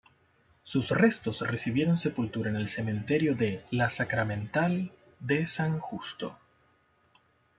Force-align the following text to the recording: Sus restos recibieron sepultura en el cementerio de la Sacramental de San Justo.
Sus 0.63 0.89
restos 0.89 1.41
recibieron 1.41 1.95
sepultura 1.95 2.49
en 2.49 2.55
el 2.55 2.69
cementerio 2.69 3.35
de 3.35 3.63
la 3.69 3.91
Sacramental 3.91 4.91
de 5.19 5.45
San 5.45 5.77
Justo. 5.77 6.35